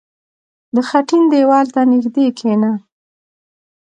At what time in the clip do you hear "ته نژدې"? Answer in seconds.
1.73-2.25